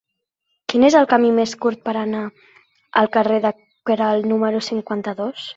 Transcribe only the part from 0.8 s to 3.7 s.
és el camí més curt per anar al carrer de